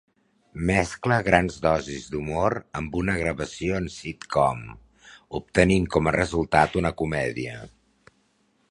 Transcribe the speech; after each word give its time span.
Mescla 0.69 1.17
grans 1.27 1.59
dosis 1.65 2.07
d’humor 2.15 2.55
amb 2.81 2.97
una 3.03 3.17
gravació 3.19 3.77
en 3.83 3.91
sitcom, 3.99 4.65
obtenint 5.43 5.87
com 5.99 6.11
a 6.13 6.19
resultat 6.21 6.81
una 6.85 6.97
comèdia. 7.05 7.63